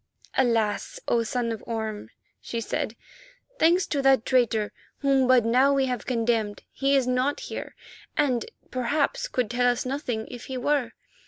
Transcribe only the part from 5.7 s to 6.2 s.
we have